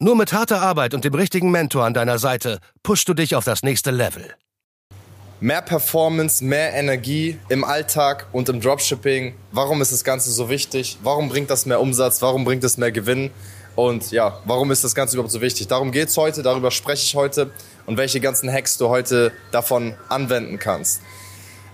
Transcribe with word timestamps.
Nur 0.00 0.16
mit 0.16 0.32
harter 0.32 0.60
Arbeit 0.60 0.92
und 0.92 1.04
dem 1.04 1.14
richtigen 1.14 1.52
Mentor 1.52 1.84
an 1.84 1.94
deiner 1.94 2.18
Seite 2.18 2.58
pushst 2.82 3.08
du 3.08 3.14
dich 3.14 3.36
auf 3.36 3.44
das 3.44 3.62
nächste 3.62 3.92
Level. 3.92 4.34
Mehr 5.38 5.62
Performance, 5.62 6.42
mehr 6.42 6.74
Energie 6.74 7.38
im 7.48 7.62
Alltag 7.62 8.26
und 8.32 8.48
im 8.48 8.60
Dropshipping. 8.60 9.34
Warum 9.52 9.80
ist 9.82 9.92
das 9.92 10.02
Ganze 10.02 10.32
so 10.32 10.50
wichtig? 10.50 10.98
Warum 11.04 11.28
bringt 11.28 11.48
das 11.48 11.64
mehr 11.64 11.80
Umsatz? 11.80 12.20
Warum 12.22 12.44
bringt 12.44 12.64
es 12.64 12.76
mehr 12.76 12.90
Gewinn? 12.90 13.30
Und 13.76 14.10
ja, 14.10 14.40
warum 14.44 14.72
ist 14.72 14.82
das 14.82 14.96
Ganze 14.96 15.14
überhaupt 15.14 15.32
so 15.32 15.40
wichtig? 15.40 15.68
Darum 15.68 15.92
geht 15.92 16.08
es 16.08 16.16
heute, 16.16 16.42
darüber 16.42 16.72
spreche 16.72 17.04
ich 17.04 17.14
heute 17.14 17.52
und 17.86 17.96
welche 17.96 18.18
ganzen 18.18 18.52
Hacks 18.52 18.78
du 18.78 18.88
heute 18.88 19.30
davon 19.52 19.94
anwenden 20.08 20.58
kannst. 20.58 21.02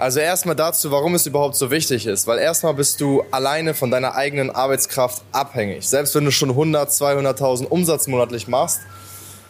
Also 0.00 0.18
erstmal 0.18 0.56
dazu, 0.56 0.90
warum 0.90 1.14
es 1.14 1.26
überhaupt 1.26 1.56
so 1.56 1.70
wichtig 1.70 2.06
ist. 2.06 2.26
Weil 2.26 2.38
erstmal 2.38 2.72
bist 2.72 3.02
du 3.02 3.22
alleine 3.30 3.74
von 3.74 3.90
deiner 3.90 4.14
eigenen 4.14 4.50
Arbeitskraft 4.50 5.22
abhängig. 5.30 5.86
Selbst 5.86 6.14
wenn 6.14 6.24
du 6.24 6.30
schon 6.30 6.48
100, 6.48 6.88
200.000 6.88 7.66
Umsatz 7.66 8.06
monatlich 8.06 8.48
machst, 8.48 8.80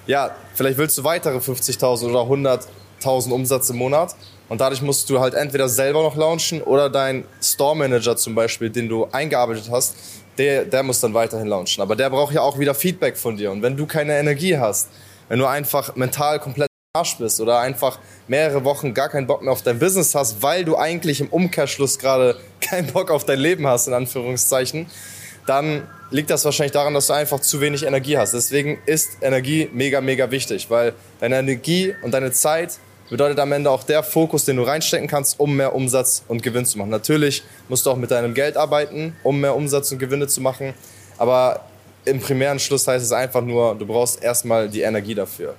ja, 0.09 0.35
vielleicht 0.55 0.77
willst 0.77 0.99
du 0.99 1.05
weitere 1.05 1.39
50.000 1.39 2.11
oder 2.11 2.23
100.000 2.23 3.31
Umsatz 3.31 3.71
im 3.71 3.77
Monat. 3.77 4.17
Und 4.49 4.61
dadurch 4.61 4.83
musst 4.83 5.09
du 5.09 5.21
halt 5.21 5.35
entweder 5.35 5.69
selber 5.69 6.03
noch 6.03 6.17
launchen 6.17 6.63
oder 6.63 6.91
dein 6.91 7.23
Store 7.41 7.77
Manager 7.77 8.17
zum 8.17 8.35
Beispiel, 8.35 8.71
den 8.71 8.89
du 8.89 9.07
eingearbeitet 9.13 9.71
hast, 9.71 9.95
der, 10.37 10.65
der 10.65 10.83
muss 10.83 10.99
dann 10.99 11.15
weiterhin 11.15 11.47
launchen. 11.47 11.81
Aber 11.81 11.95
der 11.95 12.11
braucht 12.11 12.35
ja 12.35 12.41
auch 12.41 12.59
wieder 12.59 12.75
Feedback 12.75 13.17
von 13.17 13.37
dir. 13.37 13.53
Und 13.53 13.63
wenn 13.63 13.77
du 13.77 13.87
keine 13.87 14.19
Energie 14.19 14.59
hast, 14.59 14.89
wenn 15.29 15.39
du 15.39 15.47
einfach 15.47 15.95
mental 15.95 16.41
komplett 16.41 16.70
Arsch 16.93 17.19
bist 17.19 17.41
oder 17.41 17.61
einfach 17.61 18.01
mehrere 18.27 18.65
Wochen 18.65 18.95
gar 18.95 19.09
keinen 19.09 19.29
Bock 19.29 19.43
mehr 19.43 19.53
auf 19.53 19.63
dein 19.63 19.79
Business 19.79 20.13
hast, 20.17 20.43
weil 20.43 20.65
du 20.65 20.77
eigentlich 20.77 21.21
im 21.21 21.29
Umkehrschluss 21.29 22.01
gerade 22.01 22.37
keinen 22.61 22.89
Bock 22.89 23.13
auf 23.13 23.25
dein 23.25 23.39
Leben 23.39 23.65
hast, 23.65 23.87
in 23.87 23.95
Anführungszeichen, 23.95 24.91
dann 25.47 25.87
liegt 26.11 26.31
das 26.31 26.45
wahrscheinlich 26.45 26.73
daran, 26.73 26.93
dass 26.93 27.07
du 27.07 27.13
einfach 27.13 27.39
zu 27.39 27.61
wenig 27.61 27.85
Energie 27.85 28.19
hast. 28.19 28.35
Deswegen 28.35 28.81
ist 28.87 29.19
Energie 29.21 29.71
mega, 29.73 30.01
mega 30.01 30.33
wichtig, 30.33 30.69
weil 30.69 30.95
deine 31.21 31.39
Energie 31.39 31.95
und 32.03 32.11
deine 32.11 32.33
Zeit 32.33 32.81
bedeutet 33.09 33.39
am 33.39 33.53
Ende 33.53 33.71
auch 33.71 33.85
der 33.85 34.03
Fokus, 34.03 34.45
den 34.45 34.57
du 34.57 34.65
reinstecken 34.65 35.07
kannst, 35.07 35.39
um 35.39 35.55
mehr 35.55 35.77
Umsatz 35.77 36.25
und 36.27 36.43
Gewinn 36.43 36.65
zu 36.65 36.77
machen. 36.77 36.91
Natürlich 36.91 37.45
musst 37.69 37.87
du 37.87 37.91
auch 37.93 37.97
mit 37.97 38.11
deinem 38.11 38.35
Geld 38.35 38.57
arbeiten, 38.57 39.15
um 39.23 39.41
mehr 39.41 39.55
Umsatz 39.55 39.93
und 39.93 40.01
Gewinne 40.01 40.27
zu 40.27 40.41
machen, 40.41 40.75
aber 41.19 41.67
im 42.05 42.19
primären 42.19 42.59
Schluss 42.59 42.89
heißt 42.89 43.05
es 43.05 43.13
einfach 43.13 43.43
nur, 43.43 43.77
du 43.77 43.87
brauchst 43.87 44.21
erstmal 44.21 44.69
die 44.69 44.81
Energie 44.81 45.15
dafür. 45.15 45.55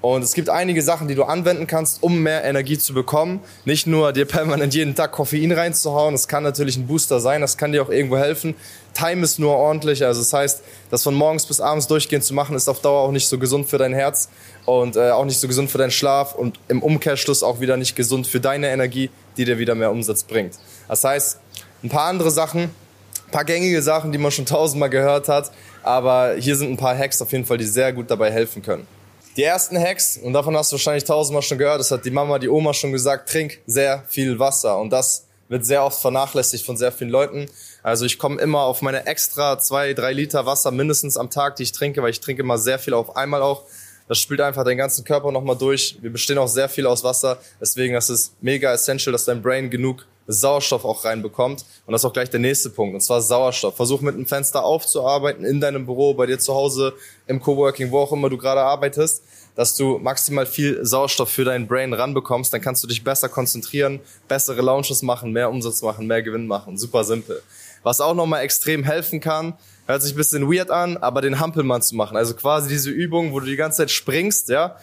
Und 0.00 0.22
es 0.22 0.34
gibt 0.34 0.48
einige 0.48 0.82
Sachen, 0.82 1.08
die 1.08 1.14
du 1.14 1.24
anwenden 1.24 1.66
kannst, 1.66 2.02
um 2.02 2.22
mehr 2.22 2.44
Energie 2.44 2.78
zu 2.78 2.94
bekommen. 2.94 3.40
Nicht 3.64 3.86
nur 3.86 4.12
dir 4.12 4.24
permanent 4.26 4.74
jeden 4.74 4.94
Tag 4.94 5.12
Koffein 5.12 5.52
reinzuhauen. 5.52 6.12
Das 6.12 6.28
kann 6.28 6.42
natürlich 6.42 6.76
ein 6.76 6.86
Booster 6.86 7.20
sein. 7.20 7.40
Das 7.40 7.56
kann 7.56 7.72
dir 7.72 7.82
auch 7.82 7.90
irgendwo 7.90 8.18
helfen. 8.18 8.54
Time 8.94 9.22
ist 9.22 9.38
nur 9.38 9.56
ordentlich. 9.56 10.04
Also 10.04 10.20
das 10.20 10.32
heißt, 10.32 10.62
das 10.90 11.02
von 11.02 11.14
morgens 11.14 11.46
bis 11.46 11.60
abends 11.60 11.86
durchgehend 11.86 12.24
zu 12.24 12.34
machen, 12.34 12.56
ist 12.56 12.68
auf 12.68 12.80
Dauer 12.80 13.00
auch 13.00 13.12
nicht 13.12 13.28
so 13.28 13.38
gesund 13.38 13.68
für 13.68 13.78
dein 13.78 13.92
Herz 13.92 14.28
und 14.64 14.96
äh, 14.96 15.10
auch 15.10 15.24
nicht 15.24 15.38
so 15.38 15.48
gesund 15.48 15.70
für 15.70 15.78
deinen 15.78 15.90
Schlaf 15.90 16.34
und 16.34 16.58
im 16.68 16.82
Umkehrschluss 16.82 17.42
auch 17.42 17.60
wieder 17.60 17.76
nicht 17.76 17.94
gesund 17.96 18.26
für 18.26 18.40
deine 18.40 18.68
Energie, 18.68 19.10
die 19.36 19.44
dir 19.44 19.58
wieder 19.58 19.74
mehr 19.74 19.90
Umsatz 19.90 20.22
bringt. 20.22 20.54
Das 20.88 21.04
heißt, 21.04 21.38
ein 21.82 21.88
paar 21.88 22.06
andere 22.06 22.30
Sachen, 22.30 22.62
ein 22.62 23.30
paar 23.30 23.44
gängige 23.44 23.82
Sachen, 23.82 24.12
die 24.12 24.18
man 24.18 24.30
schon 24.30 24.46
tausendmal 24.46 24.90
gehört 24.90 25.28
hat. 25.28 25.50
Aber 25.82 26.34
hier 26.38 26.56
sind 26.56 26.70
ein 26.70 26.76
paar 26.76 26.96
Hacks 26.96 27.20
auf 27.22 27.32
jeden 27.32 27.44
Fall, 27.44 27.58
die 27.58 27.64
sehr 27.64 27.92
gut 27.92 28.10
dabei 28.10 28.32
helfen 28.32 28.62
können. 28.62 28.86
Die 29.36 29.42
ersten 29.42 29.78
Hacks, 29.78 30.16
und 30.16 30.32
davon 30.32 30.56
hast 30.56 30.72
du 30.72 30.76
wahrscheinlich 30.76 31.04
tausendmal 31.04 31.42
schon 31.42 31.58
gehört, 31.58 31.78
das 31.78 31.90
hat 31.90 32.06
die 32.06 32.10
Mama, 32.10 32.38
die 32.38 32.48
Oma 32.48 32.72
schon 32.72 32.92
gesagt, 32.92 33.28
trink 33.28 33.58
sehr 33.66 34.02
viel 34.08 34.38
Wasser. 34.38 34.78
Und 34.78 34.88
das 34.88 35.26
wird 35.48 35.66
sehr 35.66 35.84
oft 35.84 36.00
vernachlässigt 36.00 36.64
von 36.64 36.78
sehr 36.78 36.90
vielen 36.90 37.10
Leuten. 37.10 37.46
Also 37.82 38.06
ich 38.06 38.18
komme 38.18 38.40
immer 38.40 38.60
auf 38.60 38.80
meine 38.80 39.06
extra 39.06 39.58
zwei, 39.58 39.92
drei 39.92 40.14
Liter 40.14 40.46
Wasser 40.46 40.70
mindestens 40.70 41.18
am 41.18 41.28
Tag, 41.28 41.56
die 41.56 41.64
ich 41.64 41.72
trinke, 41.72 42.02
weil 42.02 42.10
ich 42.10 42.20
trinke 42.20 42.42
immer 42.42 42.56
sehr 42.56 42.78
viel 42.78 42.94
auf 42.94 43.14
einmal 43.14 43.42
auch. 43.42 43.64
Das 44.08 44.18
spült 44.18 44.40
einfach 44.40 44.64
deinen 44.64 44.78
ganzen 44.78 45.04
Körper 45.04 45.30
nochmal 45.30 45.58
durch. 45.58 45.98
Wir 46.00 46.10
bestehen 46.10 46.38
auch 46.38 46.48
sehr 46.48 46.70
viel 46.70 46.86
aus 46.86 47.04
Wasser. 47.04 47.38
Deswegen 47.60 47.94
ist 47.94 48.08
es 48.08 48.32
mega 48.40 48.72
essential, 48.72 49.12
dass 49.12 49.26
dein 49.26 49.42
Brain 49.42 49.68
genug 49.68 50.06
Sauerstoff 50.26 50.84
auch 50.84 51.04
reinbekommt. 51.04 51.64
Und 51.86 51.92
das 51.92 52.02
ist 52.02 52.04
auch 52.04 52.12
gleich 52.12 52.30
der 52.30 52.40
nächste 52.40 52.70
Punkt, 52.70 52.94
und 52.94 53.00
zwar 53.00 53.20
Sauerstoff. 53.20 53.76
Versuch 53.76 54.00
mit 54.00 54.14
einem 54.14 54.26
Fenster 54.26 54.64
aufzuarbeiten, 54.64 55.44
in 55.44 55.60
deinem 55.60 55.86
Büro, 55.86 56.14
bei 56.14 56.26
dir 56.26 56.38
zu 56.38 56.54
Hause, 56.54 56.94
im 57.26 57.40
Coworking, 57.40 57.90
wo 57.90 57.98
auch 58.00 58.12
immer 58.12 58.28
du 58.28 58.38
gerade 58.38 58.60
arbeitest, 58.60 59.22
dass 59.54 59.74
du 59.74 59.98
maximal 59.98 60.46
viel 60.46 60.84
Sauerstoff 60.84 61.30
für 61.30 61.44
dein 61.44 61.66
Brain 61.66 61.92
ranbekommst. 61.92 62.52
Dann 62.52 62.60
kannst 62.60 62.82
du 62.82 62.88
dich 62.88 63.02
besser 63.02 63.28
konzentrieren, 63.28 64.00
bessere 64.28 64.60
Launches 64.60 65.02
machen, 65.02 65.32
mehr 65.32 65.50
Umsatz 65.50 65.82
machen, 65.82 66.06
mehr 66.06 66.22
Gewinn 66.22 66.46
machen. 66.46 66.76
Super 66.76 67.04
simpel. 67.04 67.42
Was 67.82 68.00
auch 68.00 68.14
nochmal 68.14 68.42
extrem 68.42 68.84
helfen 68.84 69.20
kann, 69.20 69.54
hört 69.86 70.02
sich 70.02 70.12
ein 70.12 70.16
bisschen 70.16 70.52
weird 70.52 70.70
an, 70.70 70.96
aber 70.96 71.22
den 71.22 71.38
Hampelmann 71.38 71.82
zu 71.82 71.94
machen. 71.94 72.16
Also 72.16 72.34
quasi 72.34 72.68
diese 72.68 72.90
Übung, 72.90 73.32
wo 73.32 73.40
du 73.40 73.46
die 73.46 73.56
ganze 73.56 73.78
Zeit 73.78 73.90
springst, 73.90 74.48
ja, 74.48 74.76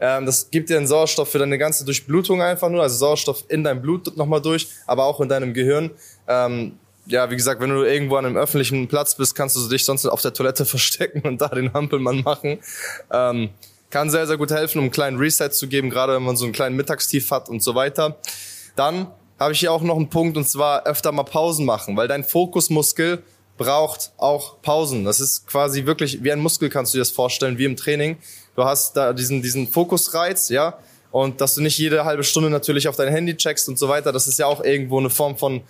ähm, 0.00 0.26
das 0.26 0.50
gibt 0.50 0.68
dir 0.68 0.76
einen 0.76 0.86
Sauerstoff 0.86 1.30
für 1.30 1.38
deine 1.38 1.58
ganze 1.58 1.84
Durchblutung 1.84 2.42
einfach 2.42 2.68
nur, 2.68 2.82
also 2.82 2.96
Sauerstoff 2.96 3.44
in 3.48 3.64
deinem 3.64 3.82
Blut 3.82 4.16
nochmal 4.16 4.42
durch, 4.42 4.68
aber 4.86 5.04
auch 5.04 5.20
in 5.20 5.28
deinem 5.28 5.54
Gehirn. 5.54 5.90
Ähm, 6.28 6.78
ja, 7.06 7.30
wie 7.30 7.36
gesagt, 7.36 7.60
wenn 7.60 7.70
du 7.70 7.84
irgendwo 7.84 8.16
an 8.16 8.26
einem 8.26 8.36
öffentlichen 8.36 8.88
Platz 8.88 9.14
bist, 9.14 9.34
kannst 9.34 9.56
du 9.56 9.68
dich 9.68 9.84
sonst 9.84 10.04
auf 10.06 10.22
der 10.22 10.32
Toilette 10.32 10.64
verstecken 10.66 11.20
und 11.22 11.40
da 11.40 11.48
den 11.48 11.72
Hampelmann 11.72 12.22
machen. 12.22 12.58
Ähm, 13.10 13.50
kann 13.90 14.10
sehr, 14.10 14.26
sehr 14.26 14.36
gut 14.36 14.50
helfen, 14.50 14.78
um 14.78 14.84
einen 14.84 14.90
kleinen 14.90 15.16
Reset 15.16 15.50
zu 15.50 15.68
geben, 15.68 15.90
gerade 15.90 16.14
wenn 16.14 16.22
man 16.22 16.36
so 16.36 16.44
einen 16.44 16.52
kleinen 16.52 16.76
Mittagstief 16.76 17.30
hat 17.30 17.48
und 17.48 17.62
so 17.62 17.74
weiter. 17.74 18.16
Dann 18.74 19.06
habe 19.38 19.52
ich 19.52 19.60
hier 19.60 19.72
auch 19.72 19.82
noch 19.82 19.96
einen 19.96 20.10
Punkt 20.10 20.36
und 20.36 20.48
zwar 20.48 20.84
öfter 20.86 21.12
mal 21.12 21.22
Pausen 21.22 21.64
machen, 21.64 21.96
weil 21.96 22.08
dein 22.08 22.24
Fokusmuskel 22.24 23.22
braucht 23.56 24.12
auch 24.16 24.60
Pausen. 24.62 25.04
Das 25.04 25.20
ist 25.20 25.46
quasi 25.46 25.86
wirklich 25.86 26.22
wie 26.22 26.32
ein 26.32 26.40
Muskel, 26.40 26.68
kannst 26.68 26.92
du 26.92 26.98
dir 26.98 27.02
das 27.02 27.10
vorstellen, 27.10 27.58
wie 27.58 27.64
im 27.64 27.76
Training. 27.76 28.16
Du 28.54 28.64
hast 28.64 28.96
da 28.96 29.12
diesen, 29.12 29.42
diesen 29.42 29.68
Fokusreiz, 29.68 30.48
ja, 30.48 30.78
und 31.10 31.40
dass 31.40 31.54
du 31.54 31.62
nicht 31.62 31.78
jede 31.78 32.04
halbe 32.04 32.24
Stunde 32.24 32.50
natürlich 32.50 32.88
auf 32.88 32.96
dein 32.96 33.08
Handy 33.08 33.36
checkst 33.36 33.68
und 33.68 33.78
so 33.78 33.88
weiter, 33.88 34.12
das 34.12 34.26
ist 34.26 34.38
ja 34.38 34.46
auch 34.46 34.62
irgendwo 34.62 34.98
eine 34.98 35.10
Form 35.10 35.36
von 35.36 35.62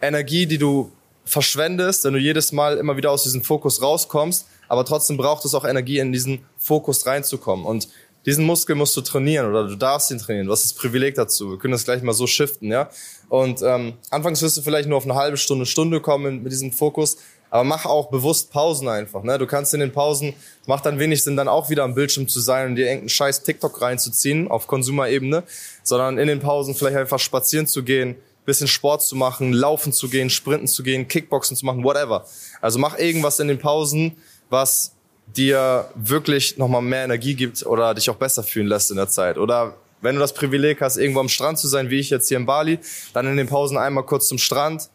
Energie, 0.00 0.46
die 0.46 0.58
du 0.58 0.92
verschwendest, 1.24 2.04
wenn 2.04 2.14
du 2.14 2.18
jedes 2.18 2.52
Mal 2.52 2.76
immer 2.78 2.96
wieder 2.96 3.10
aus 3.10 3.22
diesem 3.22 3.42
Fokus 3.42 3.80
rauskommst, 3.80 4.46
aber 4.68 4.84
trotzdem 4.84 5.16
braucht 5.16 5.44
es 5.44 5.54
auch 5.54 5.64
Energie, 5.64 5.98
in 5.98 6.12
diesen 6.12 6.44
Fokus 6.58 7.06
reinzukommen. 7.06 7.64
Und 7.64 7.88
diesen 8.24 8.44
Muskel 8.44 8.76
musst 8.76 8.96
du 8.96 9.00
trainieren 9.00 9.48
oder 9.50 9.66
du 9.66 9.76
darfst 9.76 10.10
ihn 10.10 10.18
trainieren. 10.18 10.46
Du 10.46 10.52
hast 10.52 10.64
das 10.64 10.74
Privileg 10.74 11.14
dazu. 11.14 11.50
Wir 11.50 11.58
können 11.58 11.72
das 11.72 11.84
gleich 11.84 12.02
mal 12.02 12.12
so 12.12 12.26
shiften, 12.26 12.70
ja. 12.70 12.88
Und 13.28 13.62
ähm, 13.62 13.94
anfangs 14.10 14.42
wirst 14.42 14.56
du 14.56 14.62
vielleicht 14.62 14.88
nur 14.88 14.98
auf 14.98 15.04
eine 15.04 15.14
halbe 15.14 15.36
Stunde, 15.36 15.66
Stunde 15.66 16.00
kommen 16.00 16.42
mit 16.42 16.52
diesem 16.52 16.70
Fokus, 16.70 17.16
aber 17.50 17.64
mach 17.64 17.84
auch 17.84 18.10
bewusst 18.10 18.50
Pausen 18.50 18.88
einfach. 18.88 19.22
Ne? 19.22 19.38
Du 19.38 19.46
kannst 19.46 19.74
in 19.74 19.80
den 19.80 19.92
Pausen, 19.92 20.34
macht 20.66 20.86
dann 20.86 20.98
wenig 20.98 21.22
Sinn, 21.22 21.36
dann 21.36 21.48
auch 21.48 21.68
wieder 21.68 21.84
am 21.84 21.94
Bildschirm 21.94 22.28
zu 22.28 22.40
sein 22.40 22.70
und 22.70 22.76
dir 22.76 22.86
irgendeinen 22.86 23.08
scheiß 23.08 23.42
TikTok 23.42 23.80
reinzuziehen 23.80 24.48
auf 24.48 24.66
Konsumerebene, 24.66 25.42
sondern 25.82 26.18
in 26.18 26.28
den 26.28 26.40
Pausen 26.40 26.74
vielleicht 26.74 26.96
einfach 26.96 27.18
spazieren 27.18 27.66
zu 27.66 27.82
gehen, 27.82 28.16
bisschen 28.44 28.68
Sport 28.68 29.02
zu 29.02 29.16
machen, 29.16 29.52
laufen 29.52 29.92
zu 29.92 30.08
gehen, 30.08 30.30
sprinten 30.30 30.66
zu 30.66 30.82
gehen, 30.82 31.08
Kickboxen 31.08 31.56
zu 31.56 31.66
machen, 31.66 31.84
whatever. 31.84 32.26
Also 32.60 32.78
mach 32.78 32.98
irgendwas 32.98 33.38
in 33.38 33.48
den 33.48 33.58
Pausen, 33.58 34.16
was 34.48 34.92
dir 35.36 35.88
wirklich 35.94 36.58
nochmal 36.58 36.82
mehr 36.82 37.04
Energie 37.04 37.34
gibt 37.34 37.64
oder 37.64 37.94
dich 37.94 38.10
auch 38.10 38.16
besser 38.16 38.42
fühlen 38.42 38.66
lässt 38.66 38.90
in 38.90 38.96
der 38.96 39.08
Zeit. 39.08 39.38
Oder 39.38 39.74
wenn 40.00 40.16
du 40.16 40.20
das 40.20 40.34
Privileg 40.34 40.80
hast, 40.80 40.96
irgendwo 40.96 41.20
am 41.20 41.28
Strand 41.28 41.58
zu 41.58 41.68
sein, 41.68 41.90
wie 41.90 41.98
ich 41.98 42.10
jetzt 42.10 42.28
hier 42.28 42.36
in 42.36 42.46
Bali, 42.46 42.78
dann 43.12 43.26
in 43.26 43.36
den 43.36 43.46
Pausen 43.46 43.78
einmal 43.78 44.04
kurz 44.04 44.28
zum 44.28 44.38
Strand, 44.38 44.90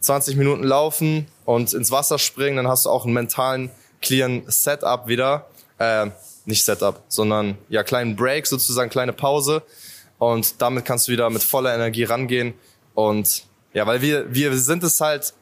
20 0.00 0.36
Minuten 0.36 0.64
laufen 0.64 1.26
und 1.44 1.74
ins 1.74 1.90
Wasser 1.90 2.18
springen, 2.18 2.56
dann 2.56 2.68
hast 2.68 2.86
du 2.86 2.90
auch 2.90 3.04
einen 3.04 3.14
mentalen, 3.14 3.70
clearen 4.00 4.44
Setup 4.46 5.06
wieder. 5.06 5.46
Äh, 5.78 6.06
nicht 6.44 6.64
Setup, 6.64 7.02
sondern 7.08 7.58
ja, 7.68 7.82
kleinen 7.82 8.16
Break 8.16 8.46
sozusagen, 8.46 8.90
kleine 8.90 9.12
Pause. 9.12 9.62
Und 10.18 10.60
damit 10.60 10.84
kannst 10.84 11.06
du 11.06 11.12
wieder 11.12 11.28
mit 11.30 11.42
voller 11.42 11.74
Energie 11.74 12.04
rangehen. 12.04 12.54
Und 12.94 13.44
ja, 13.74 13.86
weil 13.86 14.00
wir, 14.00 14.34
wir 14.34 14.56
sind 14.56 14.82
es 14.82 15.00
halt 15.00 15.34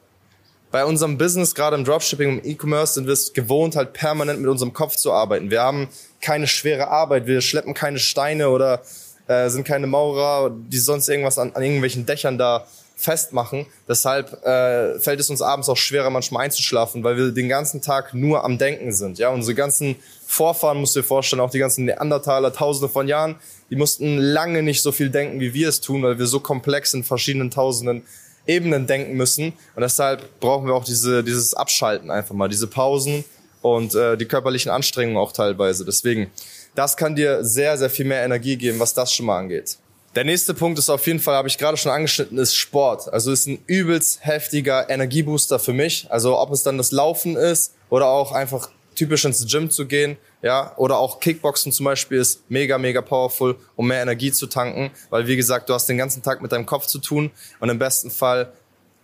bei 0.77 0.85
unserem 0.85 1.17
Business, 1.17 1.55
gerade 1.55 1.75
im 1.75 1.87
Dropshipping, 1.87 2.39
im 2.39 2.45
E-Commerce, 2.45 2.93
sind 2.93 3.07
wir 3.07 3.15
es 3.15 3.33
gewohnt, 3.33 3.77
halt 3.77 3.95
permanent 3.95 4.43
mit 4.43 4.51
unserem 4.51 4.75
Kopf 4.75 4.97
zu 4.97 5.11
arbeiten. 5.11 5.51
Wir 5.51 5.63
haben 5.63 5.89
keine 6.21 6.47
schwere 6.47 6.89
Arbeit, 6.89 7.27
wir 7.27 7.41
schleppen 7.41 7.73
keine 7.73 7.99
Steine 7.99 8.51
oder 8.51 8.83
äh, 9.27 9.49
sind 9.49 9.67
keine 9.67 9.87
Maurer, 9.87 10.51
die 10.55 10.77
sonst 10.77 11.09
irgendwas 11.09 11.39
an, 11.39 11.53
an 11.55 11.63
irgendwelchen 11.63 12.05
Dächern 12.05 12.37
da 12.37 12.67
festmachen. 12.95 13.65
Deshalb 13.89 14.45
äh, 14.45 15.01
fällt 15.01 15.19
es 15.19 15.31
uns 15.31 15.41
abends 15.41 15.71
auch 15.71 15.79
schwerer, 15.79 16.11
manchmal 16.11 16.45
einzuschlafen, 16.45 17.03
weil 17.05 17.17
wir 17.17 17.31
den 17.31 17.49
ganzen 17.49 17.81
Tag 17.81 18.13
nur 18.13 18.45
am 18.45 18.59
Denken 18.59 18.93
sind. 18.93 19.19
Ja, 19.19 19.31
unsere 19.31 19.55
ganzen 19.55 19.97
Vorfahren, 20.27 20.77
musst 20.77 20.95
du 20.95 21.01
dir 21.01 21.07
vorstellen, 21.07 21.41
auch 21.41 21.51
die 21.51 21.59
ganzen 21.59 21.87
Neandertaler, 21.87 22.53
tausende 22.53 22.91
von 22.91 23.09
Jahren, 23.09 23.37
die 23.71 23.77
mussten 23.77 24.19
lange 24.19 24.63
nicht 24.63 24.83
so 24.83 24.93
viel 24.93 25.09
denken, 25.09 25.41
wie 25.41 25.55
wir 25.55 25.71
es 25.71 25.81
tun, 25.81 26.03
weil 26.03 26.19
wir 26.19 26.27
so 26.27 26.39
komplex 26.39 26.93
in 26.93 27.03
verschiedenen 27.03 27.51
tausenden 27.51 28.03
Ebenen 28.47 28.87
denken 28.87 29.17
müssen. 29.17 29.53
Und 29.75 29.81
deshalb 29.83 30.41
brauchen 30.41 30.67
wir 30.67 30.75
auch 30.75 30.85
diese, 30.85 31.25
dieses 31.25 31.55
Abschalten 31.55 32.11
einfach 32.11 32.35
mal, 32.35 32.49
diese 32.49 32.67
Pausen 32.67 33.25
und 33.63 33.95
äh, 33.95 34.17
die 34.17 34.27
körperlichen 34.27 34.71
Anstrengungen 34.71 35.19
auch 35.19 35.33
teilweise. 35.33 35.85
Deswegen, 35.85 36.31
das 36.75 36.97
kann 36.97 37.17
dir 37.17 37.45
sehr, 37.45 37.77
sehr 37.79 37.91
viel 37.91 38.05
mehr 38.05 38.25
Energie 38.25 38.57
geben, 38.57 38.79
was 38.79 38.95
das 38.95 39.13
schon 39.13 39.27
mal 39.27 39.39
angeht. 39.39 39.79
Der 40.15 40.25
nächste 40.25 40.55
Punkt 40.55 40.79
ist 40.79 40.89
auf 40.89 41.07
jeden 41.07 41.21
Fall, 41.21 41.35
habe 41.35 41.49
ich 41.49 41.59
gerade 41.59 41.77
schon 41.77 41.93
angeschnitten, 41.93 42.39
ist 42.39 42.55
Sport. 42.55 43.13
Also 43.13 43.33
ist 43.33 43.47
ein 43.47 43.59
übelst 43.67 44.25
heftiger 44.25 44.89
Energiebooster 44.89 45.59
für 45.59 45.75
mich. 45.75 46.07
Also 46.11 46.39
ob 46.39 46.53
es 46.53 46.63
dann 46.63 46.79
das 46.79 46.91
Laufen 46.91 47.37
ist 47.37 47.75
oder 47.91 48.07
auch 48.07 48.33
einfach 48.33 48.71
typisch 48.97 49.25
ins 49.25 49.47
Gym 49.47 49.71
zu 49.71 49.87
gehen, 49.87 50.17
ja, 50.43 50.77
oder 50.77 50.99
auch 50.99 51.21
Kickboxen 51.21 51.73
zum 51.73 51.85
Beispiel 51.85 52.19
ist 52.19 52.51
mega, 52.51 52.79
mega 52.79 53.01
powerful, 53.01 53.57
um 53.77 53.87
mehr 53.87 54.03
Energie 54.03 54.33
zu 54.33 54.47
tanken, 54.47 54.91
weil 55.11 55.27
wie 55.27 55.37
gesagt, 55.37 55.69
du 55.69 55.75
hast 55.75 55.89
den 55.89 55.99
ganzen 55.99 56.23
Tag 56.23 56.43
mit 56.43 56.53
deinem 56.53 56.67
Kopf 56.67 56.87
zu 56.87 56.99
tun 56.99 57.31
und 57.61 57.69
im 57.69 57.79
besten 57.79 58.11
Fall 58.11 58.53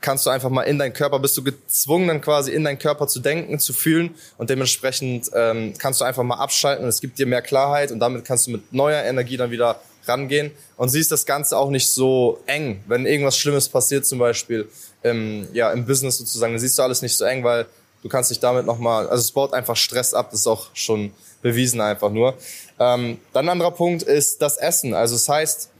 kannst 0.01 0.27
du 0.27 0.31
einfach 0.31 0.51
mal 0.51 0.65
in 0.65 0.79
deinen 0.79 0.93
Körper, 0.93 1.19
bist 1.19 1.37
du 1.37 1.45
gezwungen 1.45 2.09
dann 2.09 2.21
quasi 2.21 2.53
in 2.53 2.65
deinen 2.65 2.79
Körper 2.79 3.07
zu 3.07 3.21
denken, 3.21 3.59
zu 3.59 3.73
fühlen 3.73 4.15
und 4.37 4.51
dementsprechend 4.51 5.31
ähm, 5.35 5.75
kannst 5.79 6.01
du 6.01 6.05
einfach 6.05 6.25
mal 6.25 6.37
abschalten 6.37 6.85
und 6.85 6.89
es 6.89 7.01
gibt 7.01 7.19
dir 7.19 7.27
mehr 7.27 7.43
Klarheit 7.43 7.93
und 7.93 8.01
damit 8.01 8.25
kannst 8.25 8.47
du 8.47 8.51
mit 8.51 8.73
neuer 8.73 9.03
Energie 9.05 9.37
dann 9.37 9.51
wieder 9.51 9.81
rangehen 10.07 10.51
und 10.77 10.89
siehst 10.89 11.13
das 11.13 11.25
Ganze 11.27 11.57
auch 11.57 11.71
nicht 11.71 11.89
so 11.89 12.41
eng. 12.47 12.83
Wenn 12.87 13.07
irgendwas 13.07 13.39
Schlimmes 13.39 13.69
passiert, 13.69 14.05
zum 14.05 14.19
Beispiel 14.19 14.69
im, 15.03 15.47
ja, 15.53 15.71
im 15.71 15.87
Business 15.87 16.19
sozusagen, 16.19 16.53
dann 16.53 16.61
siehst 16.61 16.79
du 16.79 16.83
alles 16.83 17.03
nicht 17.03 17.17
so 17.17 17.25
eng, 17.25 17.45
weil 17.45 17.67
du 18.03 18.09
kannst 18.09 18.31
dich 18.31 18.41
damit 18.41 18.67
nochmal, 18.67 19.09
also 19.09 19.21
es 19.21 19.31
baut 19.31 19.53
einfach 19.53 19.77
Stress 19.77 20.15
ab, 20.15 20.31
das 20.31 20.41
ist 20.41 20.47
auch 20.47 20.69
schon 20.75 21.13
bewiesen 21.41 21.81
einfach 21.81 22.11
nur. 22.11 22.35
Ähm, 22.79 23.19
dann 23.33 23.47
ein 23.47 23.51
anderer 23.51 23.73
Punkt 23.73 24.03
ist 24.03 24.43
das 24.43 24.57
Essen. 24.57 24.95
Also 24.95 25.15
das 25.15 25.29
heißt, 25.29 25.71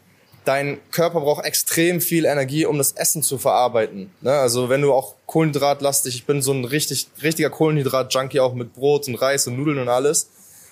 dein 0.45 0.79
Körper 0.91 1.21
braucht 1.21 1.45
extrem 1.45 2.01
viel 2.01 2.25
Energie, 2.25 2.67
um 2.67 2.79
das 2.79 2.93
Essen 2.93 3.23
zu 3.23 3.39
verarbeiten. 3.39 4.13
Ne? 4.21 4.33
Also 4.33 4.69
wenn 4.69 4.83
du 4.83 4.93
auch 4.93 5.15
Kohlenhydratlastig, 5.27 6.15
ich 6.15 6.27
bin 6.27 6.43
so 6.43 6.53
ein 6.53 6.65
richtig, 6.65 7.09
richtiger 7.23 7.51
Kohlenhydrat-Junkie 7.51 8.41
auch 8.41 8.55
mit 8.55 8.75
Brot 8.75 9.09
und 9.09 9.15
Reis 9.17 9.47
und 9.47 9.57
Nudeln 9.57 9.79
und 9.79 9.89
alles. 9.89 10.29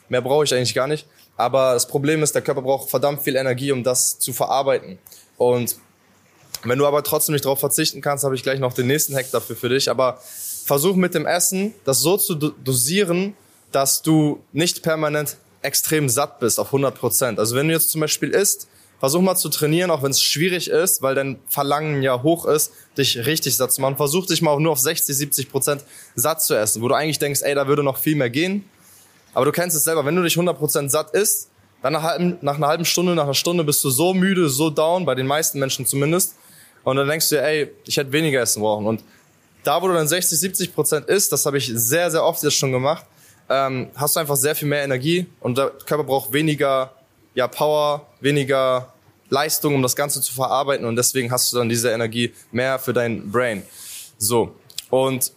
Mehr 0.08 0.22
brauche 0.22 0.44
ich 0.44 0.52
eigentlich 0.52 0.74
gar 0.74 0.88
nicht. 0.88 1.06
Aber 1.36 1.72
das 1.74 1.86
Problem 1.86 2.22
ist, 2.22 2.34
der 2.34 2.42
Körper 2.42 2.62
braucht 2.62 2.90
verdammt 2.90 3.22
viel 3.22 3.36
Energie, 3.36 3.72
um 3.72 3.84
das 3.84 4.18
zu 4.18 4.32
verarbeiten. 4.32 4.98
Und 5.38 5.76
wenn 6.64 6.78
du 6.78 6.86
aber 6.86 7.02
trotzdem 7.02 7.32
nicht 7.32 7.44
darauf 7.44 7.60
verzichten 7.60 8.02
kannst, 8.02 8.24
habe 8.24 8.34
ich 8.34 8.42
gleich 8.42 8.58
noch 8.58 8.74
den 8.74 8.88
nächsten 8.88 9.14
Hack 9.14 9.30
dafür 9.30 9.56
für 9.56 9.68
dich. 9.68 9.88
Aber 9.88 10.20
versuch 10.70 10.94
mit 10.94 11.14
dem 11.14 11.26
Essen, 11.26 11.74
das 11.84 11.98
so 11.98 12.16
zu 12.16 12.36
dosieren, 12.36 13.34
dass 13.72 14.02
du 14.02 14.38
nicht 14.52 14.84
permanent 14.84 15.36
extrem 15.62 16.08
satt 16.08 16.38
bist 16.38 16.60
auf 16.60 16.68
100 16.68 16.94
Prozent. 16.94 17.40
Also 17.40 17.56
wenn 17.56 17.66
du 17.66 17.74
jetzt 17.74 17.90
zum 17.90 18.00
Beispiel 18.00 18.30
isst, 18.30 18.68
versuch 19.00 19.20
mal 19.20 19.34
zu 19.34 19.48
trainieren, 19.48 19.90
auch 19.90 20.04
wenn 20.04 20.12
es 20.12 20.22
schwierig 20.22 20.70
ist, 20.70 21.02
weil 21.02 21.16
dein 21.16 21.40
Verlangen 21.48 22.02
ja 22.02 22.22
hoch 22.22 22.46
ist, 22.46 22.70
dich 22.96 23.26
richtig 23.26 23.56
satt 23.56 23.72
zu 23.72 23.80
machen. 23.80 23.96
Versuch 23.96 24.26
dich 24.26 24.42
mal 24.42 24.52
auch 24.52 24.60
nur 24.60 24.70
auf 24.70 24.78
60, 24.78 25.16
70 25.16 25.50
Prozent 25.50 25.84
satt 26.14 26.40
zu 26.40 26.54
essen, 26.54 26.82
wo 26.82 26.86
du 26.86 26.94
eigentlich 26.94 27.18
denkst, 27.18 27.42
ey, 27.42 27.56
da 27.56 27.66
würde 27.66 27.82
noch 27.82 27.98
viel 27.98 28.14
mehr 28.14 28.30
gehen. 28.30 28.64
Aber 29.34 29.46
du 29.46 29.50
kennst 29.50 29.76
es 29.76 29.82
selber, 29.82 30.04
wenn 30.04 30.14
du 30.14 30.22
dich 30.22 30.36
100% 30.36 30.88
satt 30.88 31.10
isst, 31.16 31.48
dann 31.82 31.94
nach, 31.94 32.04
halben, 32.04 32.38
nach 32.42 32.58
einer 32.58 32.68
halben 32.68 32.84
Stunde, 32.84 33.16
nach 33.16 33.24
einer 33.24 33.34
Stunde 33.34 33.64
bist 33.64 33.82
du 33.82 33.90
so 33.90 34.14
müde, 34.14 34.48
so 34.48 34.70
down, 34.70 35.04
bei 35.04 35.16
den 35.16 35.26
meisten 35.26 35.58
Menschen 35.58 35.84
zumindest. 35.84 36.36
Und 36.84 36.94
dann 36.96 37.08
denkst 37.08 37.28
du 37.28 37.34
dir, 37.34 37.42
ey, 37.42 37.72
ich 37.86 37.96
hätte 37.96 38.12
weniger 38.12 38.40
essen 38.40 38.62
brauchen. 38.62 38.86
Und 38.86 39.02
da, 39.62 39.82
wo 39.82 39.88
du 39.88 39.94
dann 39.94 40.08
60, 40.08 40.38
70 40.38 40.74
Prozent 40.74 41.08
isst, 41.08 41.32
das 41.32 41.46
habe 41.46 41.58
ich 41.58 41.70
sehr, 41.74 42.10
sehr 42.10 42.24
oft 42.24 42.42
jetzt 42.42 42.56
schon 42.56 42.72
gemacht, 42.72 43.04
ähm, 43.48 43.90
hast 43.96 44.16
du 44.16 44.20
einfach 44.20 44.36
sehr 44.36 44.54
viel 44.54 44.68
mehr 44.68 44.84
Energie 44.84 45.26
und 45.40 45.58
der 45.58 45.70
Körper 45.70 46.04
braucht 46.04 46.32
weniger 46.32 46.92
ja, 47.34 47.48
Power, 47.48 48.06
weniger 48.20 48.92
Leistung, 49.28 49.74
um 49.74 49.82
das 49.82 49.96
Ganze 49.96 50.20
zu 50.20 50.32
verarbeiten 50.32 50.86
und 50.86 50.96
deswegen 50.96 51.30
hast 51.30 51.52
du 51.52 51.58
dann 51.58 51.68
diese 51.68 51.90
Energie 51.90 52.34
mehr 52.52 52.78
für 52.78 52.92
dein 52.92 53.30
Brain. 53.30 53.62
So. 54.18 54.54
Und 54.90 55.32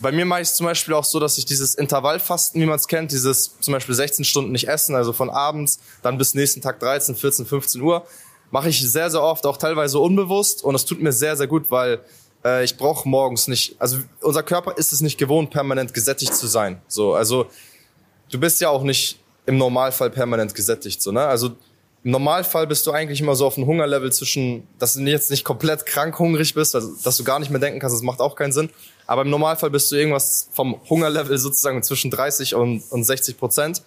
bei 0.00 0.12
mir 0.12 0.24
mache 0.24 0.42
ich 0.42 0.48
es 0.48 0.54
zum 0.54 0.66
Beispiel 0.66 0.94
auch 0.94 1.04
so, 1.04 1.20
dass 1.20 1.38
ich 1.38 1.46
dieses 1.46 1.74
Intervallfasten, 1.74 2.60
wie 2.60 2.66
man 2.66 2.76
es 2.76 2.86
kennt, 2.86 3.12
dieses 3.12 3.58
zum 3.60 3.72
Beispiel 3.72 3.94
16 3.94 4.24
Stunden 4.24 4.52
nicht 4.52 4.68
essen, 4.68 4.94
also 4.94 5.12
von 5.12 5.30
abends 5.30 5.80
dann 6.02 6.18
bis 6.18 6.34
nächsten 6.34 6.60
Tag 6.60 6.80
13, 6.80 7.14
14, 7.14 7.46
15 7.46 7.80
Uhr, 7.80 8.06
mache 8.50 8.68
ich 8.68 8.80
sehr, 8.90 9.10
sehr 9.10 9.22
oft, 9.22 9.46
auch 9.46 9.56
teilweise 9.56 9.98
unbewusst 9.98 10.62
und 10.62 10.74
das 10.74 10.84
tut 10.84 11.00
mir 11.00 11.12
sehr, 11.12 11.36
sehr 11.36 11.46
gut, 11.46 11.70
weil 11.70 12.00
äh, 12.46 12.64
ich 12.64 12.76
brauche 12.76 13.08
morgens 13.08 13.48
nicht, 13.48 13.74
also 13.80 13.98
unser 14.20 14.42
Körper 14.42 14.76
ist 14.78 14.92
es 14.92 15.00
nicht 15.00 15.18
gewohnt, 15.18 15.50
permanent 15.50 15.92
gesättigt 15.92 16.34
zu 16.34 16.46
sein. 16.46 16.80
So, 16.86 17.14
also 17.14 17.46
du 18.30 18.38
bist 18.38 18.60
ja 18.60 18.68
auch 18.70 18.82
nicht 18.82 19.18
im 19.46 19.58
Normalfall 19.58 20.10
permanent 20.10 20.54
gesättigt, 20.54 21.02
so, 21.02 21.12
ne? 21.12 21.26
Also 21.26 21.50
im 22.04 22.12
Normalfall 22.12 22.68
bist 22.68 22.86
du 22.86 22.92
eigentlich 22.92 23.20
immer 23.20 23.34
so 23.34 23.46
auf 23.46 23.56
einem 23.56 23.66
Hungerlevel 23.66 24.12
zwischen, 24.12 24.62
dass 24.78 24.94
du 24.94 25.00
jetzt 25.00 25.28
nicht 25.28 25.42
komplett 25.42 25.86
krank 25.86 26.16
hungrig 26.20 26.54
bist, 26.54 26.76
also 26.76 26.92
dass 27.02 27.16
du 27.16 27.24
gar 27.24 27.40
nicht 27.40 27.50
mehr 27.50 27.58
denken 27.58 27.80
kannst, 27.80 27.96
das 27.96 28.02
macht 28.02 28.20
auch 28.20 28.36
keinen 28.36 28.52
Sinn. 28.52 28.70
Aber 29.08 29.22
im 29.22 29.30
Normalfall 29.30 29.70
bist 29.70 29.90
du 29.90 29.96
irgendwas 29.96 30.48
vom 30.52 30.80
Hungerlevel 30.88 31.36
sozusagen 31.36 31.82
zwischen 31.82 32.12
30 32.12 32.54
und, 32.54 32.84
und 32.90 33.02
60 33.02 33.36
Prozent 33.36 33.82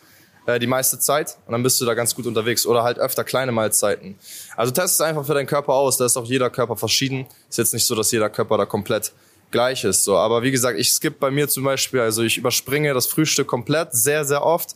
die 0.48 0.68
meiste 0.68 0.98
Zeit 0.98 1.38
und 1.46 1.52
dann 1.52 1.62
bist 1.62 1.80
du 1.80 1.86
da 1.86 1.94
ganz 1.94 2.16
gut 2.16 2.26
unterwegs 2.26 2.66
oder 2.66 2.82
halt 2.84 2.98
öfter 2.98 3.24
kleine 3.24 3.52
Mahlzeiten. 3.52 4.18
Also 4.56 4.72
test 4.72 4.96
es 4.96 5.02
einfach 5.02 5.26
für 5.26 5.36
deinen 5.36 5.46
Körper 5.46 5.74
aus, 5.74 5.98
da 5.98 6.06
ist 6.06 6.18
auch 6.18 6.26
jeder 6.26 6.50
Körper 6.50 6.76
verschieden. 6.76 7.28
Ist 7.50 7.60
jetzt 7.60 7.74
nicht 7.74 7.86
so, 7.86 7.94
dass 7.94 8.12
jeder 8.12 8.30
Körper 8.30 8.58
da 8.58 8.66
komplett 8.66 9.12
gleich 9.52 9.84
ist. 9.84 10.04
So, 10.04 10.18
aber 10.18 10.42
wie 10.44 10.52
gesagt, 10.52 10.80
ich 10.80 10.92
skippe 10.92 11.18
bei 11.20 11.32
mir 11.32 11.48
zum 11.48 11.64
Beispiel, 11.64 12.00
also 12.00 12.24
ich 12.24 12.38
überspringe 12.38 12.94
das 12.94 13.08
Frühstück 13.08 13.48
komplett 13.48 13.94
sehr, 13.94 14.26
sehr 14.26 14.44
oft 14.44 14.76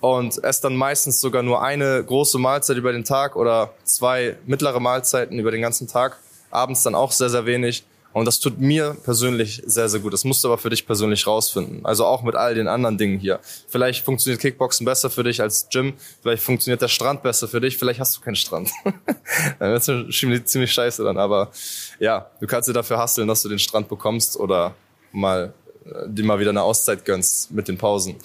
und 0.00 0.42
esse 0.42 0.62
dann 0.62 0.76
meistens 0.76 1.20
sogar 1.20 1.42
nur 1.42 1.62
eine 1.62 2.02
große 2.04 2.38
Mahlzeit 2.38 2.76
über 2.76 2.92
den 2.92 3.04
Tag 3.04 3.36
oder 3.36 3.74
zwei 3.84 4.36
mittlere 4.46 4.80
Mahlzeiten 4.80 5.38
über 5.38 5.50
den 5.50 5.62
ganzen 5.62 5.88
Tag. 5.88 6.18
Abends 6.50 6.82
dann 6.82 6.94
auch 6.94 7.12
sehr, 7.12 7.30
sehr 7.30 7.46
wenig. 7.46 7.84
Und 8.16 8.24
das 8.24 8.40
tut 8.40 8.58
mir 8.58 8.96
persönlich 9.04 9.62
sehr, 9.66 9.90
sehr 9.90 10.00
gut. 10.00 10.14
Das 10.14 10.24
musst 10.24 10.42
du 10.42 10.48
aber 10.48 10.56
für 10.56 10.70
dich 10.70 10.86
persönlich 10.86 11.26
rausfinden. 11.26 11.84
Also 11.84 12.06
auch 12.06 12.22
mit 12.22 12.34
all 12.34 12.54
den 12.54 12.66
anderen 12.66 12.96
Dingen 12.96 13.18
hier. 13.18 13.40
Vielleicht 13.68 14.06
funktioniert 14.06 14.40
Kickboxen 14.40 14.86
besser 14.86 15.10
für 15.10 15.22
dich 15.22 15.42
als 15.42 15.68
Gym. 15.68 15.92
Vielleicht 16.22 16.42
funktioniert 16.42 16.80
der 16.80 16.88
Strand 16.88 17.22
besser 17.22 17.46
für 17.46 17.60
dich. 17.60 17.76
Vielleicht 17.76 18.00
hast 18.00 18.16
du 18.16 18.22
keinen 18.22 18.36
Strand. 18.36 18.70
dann 19.58 19.70
wird 19.70 19.86
es 19.86 20.50
ziemlich 20.50 20.72
scheiße 20.72 21.04
dann. 21.04 21.18
Aber 21.18 21.50
ja, 21.98 22.30
du 22.40 22.46
kannst 22.46 22.70
dir 22.70 22.72
dafür 22.72 22.96
hasseln, 22.96 23.28
dass 23.28 23.42
du 23.42 23.50
den 23.50 23.58
Strand 23.58 23.90
bekommst 23.90 24.38
oder 24.38 24.74
mal 25.12 25.52
äh, 25.84 26.08
dir 26.08 26.24
mal 26.24 26.40
wieder 26.40 26.48
eine 26.48 26.62
Auszeit 26.62 27.04
gönnst 27.04 27.50
mit 27.50 27.68
den 27.68 27.76
Pausen. 27.76 28.16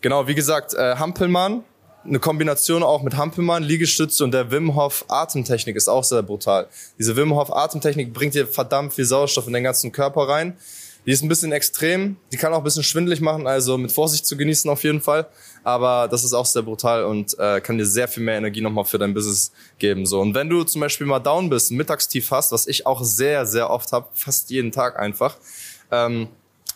Genau, 0.00 0.26
wie 0.28 0.34
gesagt, 0.34 0.72
äh, 0.72 0.96
Hampelmann, 0.96 1.62
eine 2.06 2.18
Kombination 2.18 2.82
auch 2.82 3.02
mit 3.02 3.16
Hampelmann, 3.16 3.62
Liegestütze 3.62 4.24
und 4.24 4.32
der 4.32 4.50
Wim 4.50 4.74
Hof 4.74 5.04
Atemtechnik 5.08 5.76
ist 5.76 5.88
auch 5.88 6.04
sehr 6.04 6.22
brutal. 6.22 6.68
Diese 6.98 7.16
Wim 7.16 7.34
Hof 7.34 7.52
Atemtechnik 7.52 8.12
bringt 8.12 8.34
dir 8.34 8.46
verdammt 8.46 8.94
viel 8.94 9.04
Sauerstoff 9.04 9.46
in 9.46 9.52
den 9.52 9.64
ganzen 9.64 9.92
Körper 9.92 10.28
rein. 10.28 10.56
Die 11.04 11.12
ist 11.12 11.22
ein 11.22 11.28
bisschen 11.28 11.52
extrem, 11.52 12.16
die 12.32 12.36
kann 12.36 12.52
auch 12.52 12.58
ein 12.58 12.64
bisschen 12.64 12.82
schwindelig 12.82 13.20
machen, 13.20 13.46
also 13.46 13.78
mit 13.78 13.92
Vorsicht 13.92 14.26
zu 14.26 14.36
genießen 14.36 14.68
auf 14.68 14.82
jeden 14.82 15.00
Fall. 15.00 15.26
Aber 15.62 16.08
das 16.08 16.24
ist 16.24 16.32
auch 16.32 16.46
sehr 16.46 16.62
brutal 16.62 17.04
und 17.04 17.38
äh, 17.38 17.60
kann 17.60 17.78
dir 17.78 17.86
sehr 17.86 18.08
viel 18.08 18.24
mehr 18.24 18.36
Energie 18.36 18.60
nochmal 18.60 18.84
für 18.84 18.98
dein 18.98 19.14
Business 19.14 19.52
geben. 19.78 20.04
So 20.04 20.20
und 20.20 20.34
wenn 20.34 20.48
du 20.48 20.64
zum 20.64 20.80
Beispiel 20.80 21.06
mal 21.06 21.20
down 21.20 21.48
bist, 21.48 21.70
Mittagstief 21.70 22.30
hast, 22.32 22.50
was 22.50 22.66
ich 22.66 22.86
auch 22.86 23.04
sehr 23.04 23.46
sehr 23.46 23.70
oft 23.70 23.92
habe, 23.92 24.08
fast 24.14 24.50
jeden 24.50 24.72
Tag 24.72 24.98
einfach. 24.98 25.36
Ähm, 25.92 26.28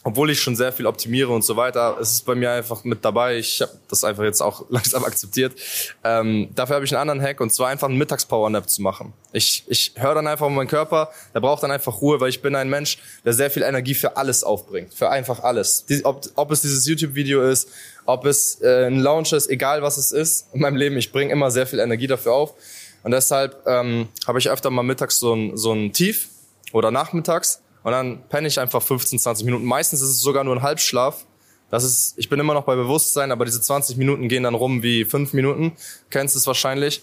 obwohl 0.02 0.30
ich 0.30 0.40
schon 0.40 0.56
sehr 0.56 0.72
viel 0.72 0.86
optimiere 0.86 1.30
und 1.30 1.44
so 1.44 1.56
weiter, 1.56 1.98
ist 2.00 2.12
es 2.12 2.22
bei 2.22 2.34
mir 2.34 2.50
einfach 2.50 2.84
mit 2.84 3.04
dabei. 3.04 3.36
Ich 3.36 3.60
habe 3.60 3.72
das 3.88 4.02
einfach 4.02 4.24
jetzt 4.24 4.40
auch 4.40 4.64
langsam 4.70 5.04
akzeptiert. 5.04 5.54
Ähm, 6.02 6.48
dafür 6.54 6.76
habe 6.76 6.84
ich 6.84 6.92
einen 6.92 7.02
anderen 7.02 7.20
Hack 7.20 7.40
und 7.40 7.52
zwar 7.52 7.68
einfach 7.68 7.88
einen 7.88 7.98
Mittagspower-Nap 7.98 8.68
zu 8.70 8.80
machen. 8.80 9.12
Ich, 9.32 9.64
ich 9.68 9.92
höre 9.96 10.14
dann 10.14 10.26
einfach 10.26 10.46
auf 10.46 10.52
meinen 10.52 10.68
Körper, 10.68 11.10
der 11.34 11.40
braucht 11.40 11.62
dann 11.62 11.70
einfach 11.70 12.00
Ruhe, 12.00 12.18
weil 12.18 12.30
ich 12.30 12.40
bin 12.40 12.54
ein 12.56 12.70
Mensch, 12.70 12.98
der 13.24 13.34
sehr 13.34 13.50
viel 13.50 13.62
Energie 13.62 13.94
für 13.94 14.16
alles 14.16 14.42
aufbringt. 14.42 14.94
Für 14.94 15.10
einfach 15.10 15.40
alles. 15.40 15.84
Die, 15.84 16.02
ob, 16.04 16.24
ob 16.34 16.50
es 16.50 16.62
dieses 16.62 16.86
YouTube-Video 16.86 17.42
ist, 17.42 17.68
ob 18.06 18.24
es 18.24 18.60
äh, 18.62 18.86
ein 18.86 19.00
Launch 19.00 19.32
ist, 19.32 19.50
egal 19.50 19.82
was 19.82 19.98
es 19.98 20.12
ist 20.12 20.46
in 20.54 20.60
meinem 20.60 20.76
Leben, 20.76 20.96
ich 20.96 21.12
bringe 21.12 21.30
immer 21.30 21.50
sehr 21.50 21.66
viel 21.66 21.78
Energie 21.78 22.06
dafür 22.06 22.32
auf. 22.32 22.54
Und 23.02 23.10
deshalb 23.12 23.66
ähm, 23.66 24.08
habe 24.26 24.38
ich 24.38 24.48
öfter 24.50 24.70
mal 24.70 24.82
mittags 24.82 25.18
so 25.18 25.34
ein, 25.34 25.56
so 25.58 25.72
ein 25.72 25.92
Tief 25.92 26.28
oder 26.72 26.90
nachmittags 26.90 27.60
und 27.82 27.92
dann 27.92 28.22
penne 28.28 28.48
ich 28.48 28.60
einfach 28.60 28.82
15, 28.82 29.18
20 29.18 29.44
Minuten. 29.44 29.64
Meistens 29.64 30.00
ist 30.00 30.10
es 30.10 30.20
sogar 30.20 30.44
nur 30.44 30.54
ein 30.54 30.62
Halbschlaf. 30.62 31.26
Das 31.70 31.84
ist, 31.84 32.14
ich 32.16 32.28
bin 32.28 32.40
immer 32.40 32.54
noch 32.54 32.64
bei 32.64 32.74
Bewusstsein, 32.74 33.30
aber 33.32 33.44
diese 33.44 33.60
20 33.60 33.96
Minuten 33.96 34.28
gehen 34.28 34.42
dann 34.42 34.54
rum 34.54 34.82
wie 34.82 35.04
5 35.04 35.32
Minuten. 35.32 35.72
Kennst 36.10 36.36
es 36.36 36.46
wahrscheinlich. 36.46 37.02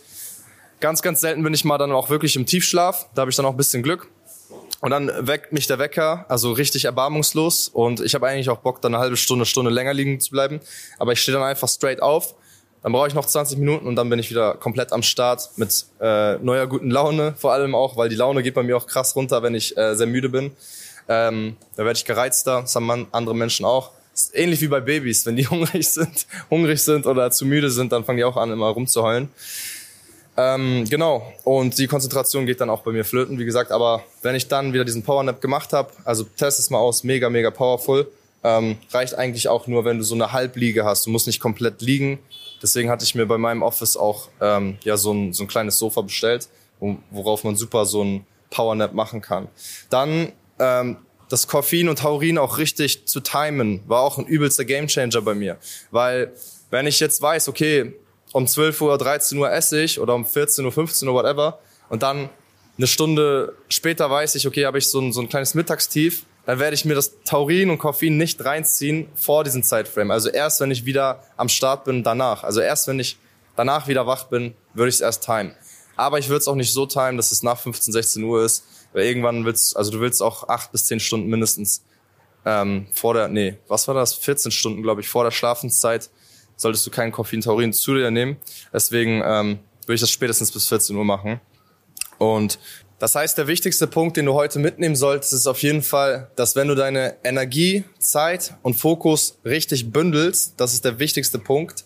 Ganz, 0.79 1.01
ganz 1.01 1.21
selten 1.21 1.41
bin 1.41 1.53
ich 1.53 1.65
mal 1.65 1.77
dann 1.77 1.91
auch 1.91 2.09
wirklich 2.09 2.35
im 2.35 2.45
Tiefschlaf. 2.45 3.07
Da 3.15 3.21
habe 3.21 3.31
ich 3.31 3.37
dann 3.37 3.45
auch 3.45 3.51
ein 3.51 3.57
bisschen 3.57 3.81
Glück. 3.81 4.09
Und 4.81 4.91
dann 4.91 5.11
weckt 5.25 5.53
mich 5.53 5.65
der 5.65 5.79
Wecker, 5.79 6.25
also 6.29 6.51
richtig 6.51 6.85
erbarmungslos. 6.85 7.69
Und 7.69 8.01
ich 8.01 8.13
habe 8.13 8.27
eigentlich 8.27 8.49
auch 8.49 8.59
Bock, 8.59 8.81
dann 8.81 8.93
eine 8.93 9.01
halbe 9.01 9.17
Stunde, 9.17 9.45
Stunde 9.45 9.71
länger 9.71 9.93
liegen 9.93 10.19
zu 10.19 10.29
bleiben. 10.29 10.59
Aber 10.99 11.13
ich 11.13 11.21
stehe 11.21 11.35
dann 11.35 11.47
einfach 11.47 11.67
straight 11.67 12.01
auf 12.01 12.35
dann 12.87 12.93
brauche 12.93 13.09
ich 13.09 13.13
noch 13.13 13.25
20 13.25 13.57
Minuten 13.57 13.85
und 13.85 13.97
dann 13.97 14.09
bin 14.09 14.17
ich 14.17 14.29
wieder 14.29 14.53
komplett 14.53 14.93
am 14.93 15.03
Start 15.03 15.49
mit 15.57 15.87
äh, 15.99 16.37
neuer 16.37 16.67
guten 16.67 16.89
Laune, 16.89 17.33
vor 17.37 17.51
allem 17.51 17.75
auch, 17.75 17.97
weil 17.97 18.07
die 18.07 18.15
Laune 18.15 18.41
geht 18.43 18.53
bei 18.53 18.63
mir 18.63 18.77
auch 18.77 18.87
krass 18.87 19.13
runter, 19.13 19.43
wenn 19.43 19.55
ich 19.55 19.75
äh, 19.75 19.93
sehr 19.93 20.07
müde 20.07 20.29
bin. 20.29 20.53
Ähm, 21.09 21.57
da 21.75 21.83
werde 21.83 21.97
ich 21.97 22.05
gereizter, 22.05 22.61
das 22.61 22.73
haben 22.75 23.07
andere 23.11 23.35
Menschen 23.35 23.65
auch. 23.65 23.91
Ist 24.13 24.33
ähnlich 24.33 24.61
wie 24.61 24.69
bei 24.69 24.79
Babys, 24.79 25.25
wenn 25.25 25.35
die 25.35 25.45
hungrig 25.49 25.85
sind, 25.85 26.27
hungrig 26.49 26.81
sind 26.81 27.05
oder 27.07 27.29
zu 27.29 27.45
müde 27.45 27.69
sind, 27.71 27.91
dann 27.91 28.05
fangen 28.05 28.19
die 28.19 28.23
auch 28.23 28.37
an, 28.37 28.53
immer 28.53 28.67
rumzuheulen. 28.69 29.27
Ähm, 30.37 30.85
genau, 30.89 31.33
und 31.43 31.77
die 31.77 31.87
Konzentration 31.87 32.45
geht 32.45 32.61
dann 32.61 32.69
auch 32.69 32.83
bei 32.83 32.93
mir 32.93 33.03
flöten, 33.03 33.37
wie 33.37 33.43
gesagt. 33.43 33.73
Aber 33.73 34.01
wenn 34.21 34.35
ich 34.35 34.47
dann 34.47 34.71
wieder 34.71 34.85
diesen 34.85 35.03
Powernap 35.03 35.41
gemacht 35.41 35.73
habe, 35.73 35.91
also 36.05 36.23
test 36.23 36.57
es 36.57 36.69
mal 36.69 36.79
aus, 36.79 37.03
mega, 37.03 37.29
mega 37.29 37.51
powerful, 37.51 38.09
ähm, 38.47 38.77
reicht 38.91 39.15
eigentlich 39.15 39.49
auch 39.49 39.67
nur, 39.67 39.83
wenn 39.83 39.97
du 39.97 40.03
so 40.03 40.15
eine 40.15 40.31
Halbliege 40.31 40.85
hast. 40.85 41.05
Du 41.05 41.09
musst 41.09 41.27
nicht 41.27 41.41
komplett 41.41 41.81
liegen. 41.81 42.19
Deswegen 42.61 42.89
hatte 42.89 43.03
ich 43.03 43.13
mir 43.13 43.25
bei 43.25 43.37
meinem 43.37 43.61
Office 43.61 43.97
auch 43.97 44.29
ähm, 44.39 44.77
ja 44.83 44.95
so 44.95 45.13
ein, 45.13 45.33
so 45.33 45.43
ein 45.43 45.47
kleines 45.47 45.77
Sofa 45.77 46.01
bestellt, 46.01 46.47
worauf 47.11 47.43
man 47.43 47.57
super 47.57 47.85
so 47.85 48.03
ein 48.03 48.25
Powernap 48.49 48.93
machen 48.93 49.21
kann. 49.21 49.49
Dann 49.89 50.31
ähm, 50.59 50.97
das 51.29 51.47
Koffein 51.47 51.89
und 51.89 51.99
Taurin 51.99 52.37
auch 52.37 52.57
richtig 52.57 53.05
zu 53.05 53.19
timen, 53.19 53.81
war 53.85 54.01
auch 54.01 54.17
ein 54.17 54.25
übelster 54.25 54.63
Gamechanger 54.63 55.21
bei 55.21 55.35
mir. 55.35 55.57
Weil 55.91 56.31
wenn 56.69 56.87
ich 56.87 57.01
jetzt 57.01 57.21
weiß, 57.21 57.49
okay, 57.49 57.93
um 58.31 58.47
12 58.47 58.81
Uhr, 58.81 58.97
13 58.97 59.37
Uhr 59.37 59.51
esse 59.51 59.81
ich 59.81 59.99
oder 59.99 60.15
um 60.15 60.25
14 60.25 60.63
Uhr, 60.63 60.71
15 60.71 61.07
Uhr, 61.07 61.13
whatever. 61.13 61.59
Und 61.89 62.01
dann 62.01 62.29
eine 62.77 62.87
Stunde 62.87 63.55
später 63.67 64.09
weiß 64.09 64.35
ich, 64.35 64.47
okay, 64.47 64.65
habe 64.65 64.77
ich 64.77 64.87
so 64.87 65.01
ein, 65.01 65.11
so 65.11 65.19
ein 65.19 65.27
kleines 65.27 65.53
Mittagstief, 65.53 66.23
dann 66.47 66.59
werde 66.59 66.75
ich 66.75 66.85
mir 66.85 66.95
das 66.95 67.11
Taurin 67.25 67.69
und 67.69 67.77
Koffein 67.77 68.15
nicht 68.15 68.43
reinziehen 68.43 69.09
vor 69.15 69.43
diesem 69.43 69.63
Zeitframe. 69.63 70.11
Also 70.11 70.29
erst, 70.29 70.61
wenn 70.61 70.71
ich 70.71 70.85
wieder 70.85 71.21
am 71.35 71.49
Start 71.49 71.83
bin, 71.83 72.03
danach. 72.03 72.45
Also 72.45 72.61
erst, 72.61 72.87
wenn 72.87 72.99
ich 72.99 73.17
danach 73.57 73.89
wieder 73.89 74.07
wach 74.07 74.23
bin, 74.23 74.53
würde 74.73 74.87
ich 74.87 74.95
es 74.95 75.01
erst 75.01 75.25
timen. 75.25 75.53
Aber 75.97 76.19
ich 76.19 76.29
würde 76.29 76.39
es 76.39 76.47
auch 76.47 76.55
nicht 76.55 76.71
so 76.71 76.85
timen, 76.85 77.17
dass 77.17 77.33
es 77.33 77.43
nach 77.43 77.59
15, 77.59 77.91
16 77.91 78.23
Uhr 78.23 78.45
ist, 78.45 78.63
weil 78.93 79.03
irgendwann 79.03 79.43
willst, 79.43 79.75
also 79.75 79.91
du 79.91 79.99
willst 79.99 80.23
auch 80.23 80.47
acht 80.47 80.71
bis 80.71 80.85
zehn 80.85 81.01
Stunden 81.01 81.27
mindestens 81.27 81.83
ähm, 82.45 82.87
vor 82.93 83.13
der, 83.13 83.27
nee, 83.27 83.57
was 83.67 83.85
war 83.89 83.95
das? 83.95 84.13
14 84.13 84.49
Stunden, 84.49 84.81
glaube 84.83 85.01
ich, 85.01 85.09
vor 85.09 85.25
der 85.25 85.31
Schlafenszeit 85.31 86.09
solltest 86.55 86.87
du 86.87 86.91
keinen 86.91 87.11
Koffein, 87.11 87.41
Taurin 87.41 87.73
zu 87.73 87.93
dir 87.93 88.09
nehmen. 88.09 88.37
Deswegen 88.71 89.21
ähm, 89.25 89.59
würde 89.81 89.95
ich 89.95 90.01
das 90.01 90.11
spätestens 90.11 90.53
bis 90.53 90.65
14 90.69 90.95
Uhr 90.95 91.03
machen. 91.03 91.41
Und 92.19 92.57
das 92.99 93.13
heißt, 93.13 93.37
der 93.37 93.47
wichtigste 93.47 93.85
Punkt, 93.85 94.17
den 94.17 94.25
du 94.25 94.33
heute 94.33 94.57
mitnehmen 94.57 94.95
solltest, 94.95 95.33
ist 95.33 95.47
auf 95.47 95.61
jeden 95.61 95.83
Fall, 95.83 96.31
dass 96.35 96.55
wenn 96.55 96.67
du 96.67 96.75
deine 96.75 97.15
Energie, 97.23 97.83
Zeit 97.99 98.55
und 98.63 98.73
Fokus 98.73 99.37
richtig 99.45 99.91
bündelst, 99.91 100.53
das 100.57 100.73
ist 100.73 100.83
der 100.83 100.97
wichtigste 100.97 101.37
Punkt. 101.37 101.85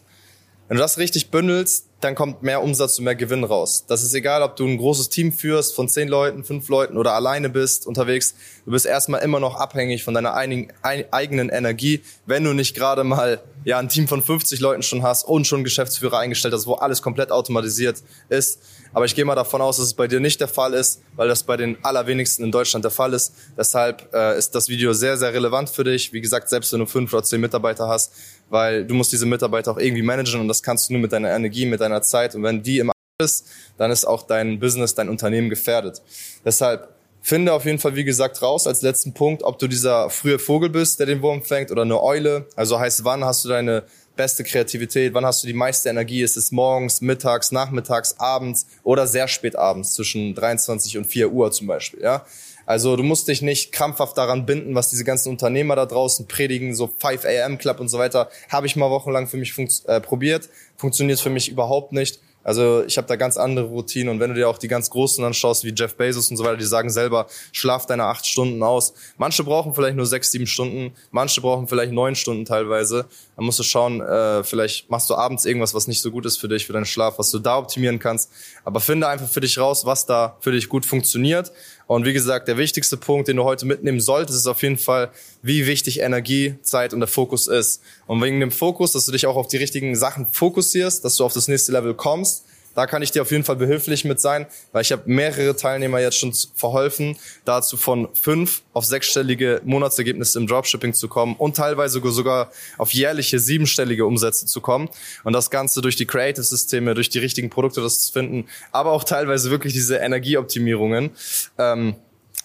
Wenn 0.67 0.77
du 0.77 0.81
das 0.81 0.97
richtig 0.97 1.29
bündelst, 1.29 1.87
dann 2.01 2.15
kommt 2.15 2.41
mehr 2.41 2.61
Umsatz 2.61 2.97
und 2.97 3.05
mehr 3.05 3.15
Gewinn 3.15 3.43
raus. 3.43 3.85
Das 3.87 4.03
ist 4.03 4.13
egal, 4.13 4.41
ob 4.41 4.55
du 4.55 4.67
ein 4.67 4.77
großes 4.77 5.09
Team 5.09 5.31
führst 5.31 5.75
von 5.75 5.87
zehn 5.87 6.07
Leuten, 6.07 6.43
fünf 6.43 6.67
Leuten 6.67 6.97
oder 6.97 7.13
alleine 7.13 7.49
bist 7.49 7.85
unterwegs. 7.85 8.35
Du 8.65 8.71
bist 8.71 8.85
erstmal 8.85 9.21
immer 9.21 9.39
noch 9.39 9.55
abhängig 9.55 10.03
von 10.03 10.13
deiner 10.13 10.33
eigenen 10.33 11.49
Energie, 11.49 12.01
wenn 12.25 12.43
du 12.43 12.53
nicht 12.53 12.75
gerade 12.75 13.03
mal 13.03 13.41
ja 13.63 13.77
ein 13.77 13.89
Team 13.89 14.07
von 14.07 14.23
50 14.23 14.59
Leuten 14.59 14.81
schon 14.81 15.03
hast 15.03 15.23
und 15.23 15.45
schon 15.45 15.63
Geschäftsführer 15.63 16.19
eingestellt 16.19 16.53
hast, 16.53 16.65
wo 16.65 16.73
alles 16.73 17.01
komplett 17.01 17.31
automatisiert 17.31 18.01
ist. 18.29 18.59
Aber 18.93 19.05
ich 19.05 19.15
gehe 19.15 19.23
mal 19.23 19.35
davon 19.35 19.61
aus, 19.61 19.77
dass 19.77 19.85
es 19.85 19.93
bei 19.93 20.07
dir 20.07 20.19
nicht 20.19 20.41
der 20.41 20.47
Fall 20.47 20.73
ist, 20.73 21.01
weil 21.15 21.27
das 21.27 21.43
bei 21.43 21.55
den 21.55 21.77
allerwenigsten 21.83 22.43
in 22.43 22.51
Deutschland 22.51 22.83
der 22.83 22.91
Fall 22.91 23.13
ist. 23.13 23.33
Deshalb 23.57 24.13
äh, 24.13 24.37
ist 24.37 24.53
das 24.55 24.67
Video 24.67 24.93
sehr, 24.93 25.17
sehr 25.17 25.33
relevant 25.33 25.69
für 25.69 25.83
dich. 25.83 26.11
Wie 26.11 26.21
gesagt, 26.21 26.49
selbst 26.49 26.73
wenn 26.73 26.79
du 26.79 26.85
fünf 26.85 27.13
oder 27.13 27.23
zehn 27.23 27.39
Mitarbeiter 27.39 27.87
hast, 27.87 28.11
weil 28.51 28.85
du 28.85 28.93
musst 28.93 29.11
diese 29.11 29.25
Mitarbeiter 29.25 29.71
auch 29.71 29.77
irgendwie 29.77 30.03
managen 30.03 30.41
und 30.41 30.47
das 30.47 30.61
kannst 30.61 30.89
du 30.89 30.93
nur 30.93 31.01
mit 31.01 31.11
deiner 31.11 31.31
Energie, 31.31 31.65
mit 31.65 31.81
deiner 31.81 32.01
Zeit. 32.01 32.35
Und 32.35 32.43
wenn 32.43 32.61
die 32.61 32.79
im 32.79 32.91
ist, 33.21 33.47
dann 33.77 33.91
ist 33.91 34.05
auch 34.05 34.23
dein 34.23 34.59
Business, 34.59 34.95
dein 34.95 35.07
Unternehmen 35.07 35.49
gefährdet. 35.49 36.01
Deshalb 36.43 36.89
finde 37.21 37.53
auf 37.53 37.65
jeden 37.65 37.79
Fall, 37.79 37.95
wie 37.95 38.03
gesagt, 38.03 38.41
raus 38.41 38.67
als 38.67 38.81
letzten 38.81 39.13
Punkt, 39.13 39.43
ob 39.43 39.59
du 39.59 39.67
dieser 39.67 40.09
frühe 40.09 40.39
Vogel 40.39 40.69
bist, 40.69 40.99
der 40.99 41.05
den 41.05 41.21
Wurm 41.21 41.43
fängt, 41.43 41.71
oder 41.71 41.83
eine 41.83 42.01
Eule. 42.01 42.47
Also 42.55 42.79
heißt, 42.79 43.05
wann 43.05 43.23
hast 43.23 43.45
du 43.45 43.49
deine 43.49 43.83
beste 44.15 44.43
Kreativität? 44.43 45.13
Wann 45.13 45.25
hast 45.25 45.43
du 45.43 45.47
die 45.47 45.53
meiste 45.53 45.89
Energie? 45.89 46.21
Ist 46.21 46.35
es 46.35 46.51
morgens, 46.51 46.99
mittags, 47.01 47.51
nachmittags, 47.51 48.15
abends 48.19 48.65
oder 48.83 49.07
sehr 49.07 49.27
spät 49.27 49.55
abends 49.55 49.93
zwischen 49.93 50.33
23 50.33 50.97
und 50.97 51.05
4 51.05 51.31
Uhr 51.31 51.51
zum 51.51 51.67
Beispiel? 51.67 52.01
Ja, 52.01 52.25
also 52.71 52.95
du 52.95 53.03
musst 53.03 53.27
dich 53.27 53.41
nicht 53.41 53.73
krampfhaft 53.73 54.17
daran 54.17 54.45
binden, 54.45 54.75
was 54.75 54.89
diese 54.89 55.03
ganzen 55.03 55.27
Unternehmer 55.27 55.75
da 55.75 55.85
draußen 55.85 56.25
predigen, 56.27 56.73
so 56.73 56.87
5 56.87 57.25
AM 57.25 57.57
Club 57.57 57.81
und 57.81 57.89
so 57.89 57.99
weiter. 57.99 58.29
Habe 58.47 58.65
ich 58.65 58.77
mal 58.77 58.89
wochenlang 58.89 59.27
für 59.27 59.35
mich 59.35 59.53
äh, 59.87 59.99
probiert, 59.99 60.47
funktioniert 60.77 61.19
für 61.19 61.29
mich 61.29 61.49
überhaupt 61.49 61.91
nicht. 61.91 62.21
Also 62.43 62.83
ich 62.85 62.97
habe 62.97 63.07
da 63.07 63.17
ganz 63.17 63.37
andere 63.37 63.65
Routinen 63.65 64.09
und 64.09 64.19
wenn 64.19 64.29
du 64.29 64.35
dir 64.35 64.49
auch 64.49 64.57
die 64.57 64.67
ganz 64.67 64.89
Großen 64.89 65.23
anschaust, 65.23 65.63
wie 65.63 65.73
Jeff 65.75 65.95
Bezos 65.95 66.31
und 66.31 66.37
so 66.37 66.43
weiter, 66.43 66.57
die 66.57 66.65
sagen 66.65 66.89
selber, 66.89 67.27
schlaf 67.51 67.85
deine 67.85 68.05
acht 68.05 68.25
Stunden 68.25 68.63
aus. 68.63 68.93
Manche 69.17 69.43
brauchen 69.43 69.75
vielleicht 69.75 69.95
nur 69.95 70.07
sechs, 70.07 70.31
sieben 70.31 70.47
Stunden, 70.47 70.93
manche 71.11 71.41
brauchen 71.41 71.67
vielleicht 71.67 71.91
neun 71.91 72.15
Stunden 72.15 72.45
teilweise. 72.45 73.05
Dann 73.35 73.45
musst 73.45 73.59
du 73.59 73.63
schauen, 73.63 74.01
äh, 74.01 74.43
vielleicht 74.43 74.89
machst 74.89 75.09
du 75.09 75.15
abends 75.15 75.45
irgendwas, 75.45 75.75
was 75.75 75.87
nicht 75.87 76.01
so 76.01 76.09
gut 76.09 76.25
ist 76.25 76.37
für 76.37 76.47
dich, 76.47 76.65
für 76.65 76.73
deinen 76.73 76.85
Schlaf, 76.85 77.19
was 77.19 77.29
du 77.29 77.37
da 77.37 77.57
optimieren 77.57 77.99
kannst. 77.99 78.31
Aber 78.63 78.79
finde 78.79 79.07
einfach 79.07 79.29
für 79.29 79.41
dich 79.41 79.59
raus, 79.59 79.85
was 79.85 80.07
da 80.07 80.37
für 80.39 80.51
dich 80.51 80.67
gut 80.67 80.85
funktioniert. 80.85 81.51
Und 81.91 82.05
wie 82.05 82.13
gesagt, 82.13 82.47
der 82.47 82.55
wichtigste 82.55 82.95
Punkt, 82.95 83.27
den 83.27 83.35
du 83.35 83.43
heute 83.43 83.65
mitnehmen 83.65 83.99
solltest, 83.99 84.39
ist 84.39 84.47
auf 84.47 84.63
jeden 84.63 84.77
Fall, 84.77 85.11
wie 85.41 85.67
wichtig 85.67 85.99
Energie, 85.99 86.55
Zeit 86.61 86.93
und 86.93 87.01
der 87.01 87.07
Fokus 87.09 87.49
ist. 87.49 87.81
Und 88.07 88.23
wegen 88.23 88.39
dem 88.39 88.49
Fokus, 88.49 88.93
dass 88.93 89.05
du 89.07 89.11
dich 89.11 89.25
auch 89.25 89.35
auf 89.35 89.49
die 89.49 89.57
richtigen 89.57 89.93
Sachen 89.97 90.25
fokussierst, 90.25 91.03
dass 91.03 91.17
du 91.17 91.25
auf 91.25 91.33
das 91.33 91.49
nächste 91.49 91.73
Level 91.73 91.93
kommst, 91.93 92.45
da 92.75 92.87
kann 92.87 93.01
ich 93.01 93.11
dir 93.11 93.21
auf 93.21 93.31
jeden 93.31 93.43
Fall 93.43 93.55
behilflich 93.55 94.05
mit 94.05 94.19
sein, 94.19 94.45
weil 94.71 94.81
ich 94.81 94.91
habe 94.91 95.03
mehrere 95.05 95.55
Teilnehmer 95.55 95.99
jetzt 95.99 96.17
schon 96.17 96.33
verholfen, 96.55 97.17
dazu 97.45 97.77
von 97.77 98.07
fünf 98.13 98.61
auf 98.73 98.85
sechsstellige 98.85 99.61
Monatsergebnisse 99.63 100.39
im 100.39 100.47
Dropshipping 100.47 100.93
zu 100.93 101.07
kommen 101.07 101.35
und 101.37 101.55
teilweise 101.55 102.01
sogar 102.11 102.51
auf 102.77 102.93
jährliche 102.93 103.39
siebenstellige 103.39 104.05
Umsätze 104.05 104.45
zu 104.45 104.61
kommen. 104.61 104.89
Und 105.23 105.33
das 105.33 105.49
Ganze 105.49 105.81
durch 105.81 105.95
die 105.95 106.05
Creative-Systeme, 106.05 106.93
durch 106.93 107.09
die 107.09 107.19
richtigen 107.19 107.49
Produkte 107.49 107.81
das 107.81 108.05
zu 108.05 108.13
finden, 108.13 108.47
aber 108.71 108.91
auch 108.91 109.03
teilweise 109.03 109.51
wirklich 109.51 109.73
diese 109.73 109.97
Energieoptimierungen. 109.97 111.11
Ähm, 111.57 111.95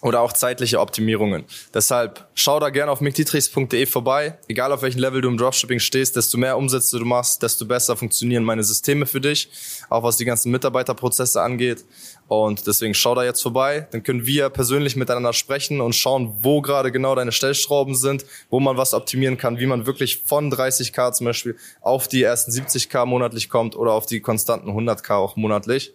oder 0.02 0.20
auch 0.20 0.32
zeitliche 0.32 0.80
Optimierungen. 0.80 1.44
Deshalb 1.72 2.26
schau 2.34 2.60
da 2.60 2.70
gerne 2.70 2.92
auf 2.92 3.00
mickdietrichs.de 3.00 3.86
vorbei. 3.86 4.38
Egal 4.46 4.72
auf 4.72 4.82
welchem 4.82 5.00
Level 5.00 5.20
du 5.20 5.28
im 5.28 5.38
Dropshipping 5.38 5.80
stehst, 5.80 6.16
desto 6.16 6.36
mehr 6.38 6.56
Umsätze 6.58 6.98
du 6.98 7.04
machst, 7.04 7.42
desto 7.42 7.64
besser 7.64 7.96
funktionieren 7.96 8.44
meine 8.44 8.62
Systeme 8.62 9.06
für 9.06 9.20
dich, 9.20 9.48
auch 9.88 10.02
was 10.02 10.16
die 10.16 10.24
ganzen 10.24 10.52
Mitarbeiterprozesse 10.52 11.40
angeht. 11.40 11.84
Und 12.28 12.66
deswegen 12.66 12.92
schau 12.92 13.14
da 13.14 13.24
jetzt 13.24 13.40
vorbei, 13.40 13.86
dann 13.92 14.02
können 14.02 14.26
wir 14.26 14.50
persönlich 14.50 14.96
miteinander 14.96 15.32
sprechen 15.32 15.80
und 15.80 15.94
schauen, 15.94 16.36
wo 16.42 16.60
gerade 16.60 16.90
genau 16.90 17.14
deine 17.14 17.32
Stellschrauben 17.32 17.94
sind, 17.94 18.26
wo 18.50 18.60
man 18.60 18.76
was 18.76 18.94
optimieren 18.94 19.38
kann, 19.38 19.60
wie 19.60 19.66
man 19.66 19.86
wirklich 19.86 20.22
von 20.24 20.52
30k 20.52 21.12
zum 21.12 21.26
Beispiel 21.26 21.56
auf 21.80 22.08
die 22.08 22.22
ersten 22.22 22.50
70k 22.50 23.06
monatlich 23.06 23.48
kommt 23.48 23.76
oder 23.76 23.92
auf 23.92 24.06
die 24.06 24.20
konstanten 24.20 24.70
100k 24.70 25.14
auch 25.14 25.36
monatlich. 25.36 25.92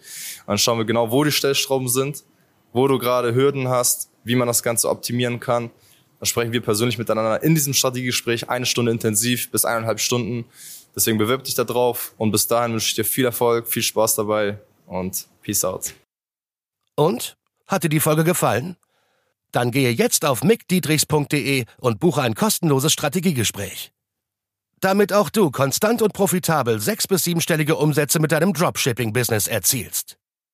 Dann 0.47 0.57
schauen 0.57 0.77
wir 0.77 0.85
genau, 0.85 1.11
wo 1.11 1.23
die 1.23 1.31
Stellschrauben 1.31 1.89
sind 1.89 2.23
wo 2.73 2.87
du 2.87 2.97
gerade 2.97 3.33
Hürden 3.35 3.67
hast, 3.67 4.09
wie 4.23 4.35
man 4.35 4.47
das 4.47 4.63
Ganze 4.63 4.89
optimieren 4.89 5.39
kann. 5.39 5.71
Da 6.19 6.25
sprechen 6.25 6.53
wir 6.53 6.61
persönlich 6.61 6.97
miteinander 6.97 7.41
in 7.41 7.55
diesem 7.55 7.73
Strategiegespräch, 7.73 8.49
eine 8.49 8.65
Stunde 8.65 8.91
intensiv 8.91 9.49
bis 9.49 9.65
eineinhalb 9.65 9.99
Stunden. 9.99 10.45
Deswegen 10.95 11.17
bewirb 11.17 11.43
dich 11.43 11.55
da 11.55 11.63
drauf 11.63 12.13
und 12.17 12.31
bis 12.31 12.47
dahin 12.47 12.73
wünsche 12.73 12.89
ich 12.89 12.95
dir 12.95 13.05
viel 13.05 13.25
Erfolg, 13.25 13.67
viel 13.67 13.81
Spaß 13.81 14.15
dabei 14.15 14.59
und 14.85 15.27
Peace 15.41 15.63
out. 15.65 15.93
Und? 16.95 17.37
Hat 17.67 17.83
dir 17.83 17.89
die 17.89 18.01
Folge 18.01 18.23
gefallen? 18.23 18.75
Dann 19.51 19.71
gehe 19.71 19.91
jetzt 19.91 20.25
auf 20.25 20.43
mickdietrichs.de 20.43 21.65
und 21.79 21.99
buche 21.99 22.21
ein 22.21 22.35
kostenloses 22.35 22.93
Strategiegespräch. 22.93 23.91
Damit 24.79 25.13
auch 25.13 25.29
du 25.29 25.51
konstant 25.51 26.01
und 26.01 26.13
profitabel 26.13 26.79
sechs- 26.79 27.07
bis 27.07 27.23
siebenstellige 27.23 27.75
Umsätze 27.75 28.19
mit 28.19 28.31
deinem 28.31 28.53
Dropshipping-Business 28.53 29.47
erzielst. 29.47 30.17